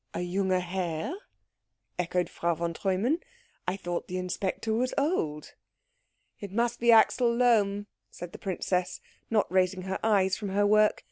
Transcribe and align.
"A 0.15 0.19
jünge 0.27 0.59
Herr?" 0.61 1.13
echoed 1.99 2.27
Frau 2.27 2.55
von 2.55 2.73
Treumann. 2.73 3.19
"I 3.67 3.77
thought 3.77 4.07
the 4.07 4.17
inspector 4.17 4.73
was 4.73 4.95
old?" 4.97 5.53
"It 6.39 6.51
must 6.51 6.79
be 6.79 6.91
Axel 6.91 7.31
Lohm," 7.31 7.85
said 8.09 8.31
the 8.31 8.39
princess, 8.39 8.99
not 9.29 9.45
raising 9.51 9.83
her 9.83 9.99
eyes 10.03 10.35
from 10.37 10.49
her 10.49 10.65
work. 10.65 10.99